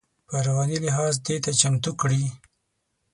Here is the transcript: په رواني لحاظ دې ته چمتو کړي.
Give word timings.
په 0.27 0.35
رواني 0.45 0.77
لحاظ 0.85 1.13
دې 1.25 1.35
ته 1.43 1.51
چمتو 1.59 1.91
کړي. 2.01 2.23